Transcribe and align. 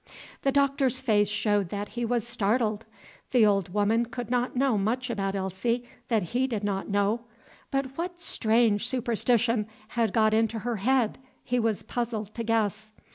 The 0.41 0.51
Doctor's 0.51 0.99
face 0.99 1.29
showed 1.29 1.69
that 1.69 1.89
he 1.89 2.05
was 2.05 2.27
startled. 2.27 2.85
The 3.29 3.45
old 3.45 3.71
woman 3.71 4.07
could 4.07 4.31
not 4.31 4.55
know 4.55 4.75
much 4.75 5.11
about 5.11 5.35
Elsie 5.35 5.87
that 6.07 6.23
he 6.35 6.47
did 6.47 6.63
not 6.63 6.89
know; 6.89 7.25
but 7.69 7.95
what 7.99 8.19
strange 8.19 8.87
superstition 8.87 9.67
had 9.89 10.11
got 10.11 10.33
into 10.33 10.57
her 10.65 10.77
head, 10.77 11.19
he 11.43 11.59
was 11.59 11.83
puzzled 11.83 12.33
to 12.33 12.43
guess. 12.43 12.91